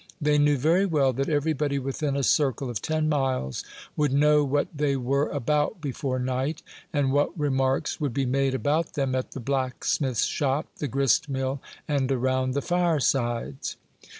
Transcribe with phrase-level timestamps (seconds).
[0.19, 3.63] They knew very well that everybody within a circle of ten miles
[3.95, 8.93] would know what they were about before night, and what remarks would be made about
[8.93, 13.75] them at the blacksmith's shop, the grist mill, and around the firesides.